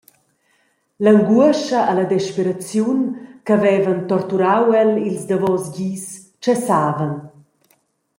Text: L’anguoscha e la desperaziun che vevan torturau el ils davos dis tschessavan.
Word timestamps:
L’anguoscha 1.03 1.79
e 1.91 1.93
la 1.97 2.05
desperaziun 2.13 2.99
che 3.45 3.55
vevan 3.63 3.99
torturau 4.11 4.65
el 4.81 4.91
ils 5.09 5.23
davos 5.29 5.63
dis 5.75 6.05
tschessavan. 6.41 7.13